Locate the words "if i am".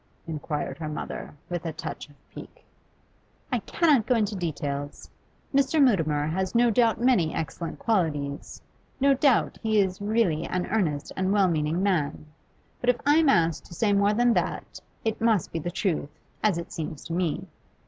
12.89-13.29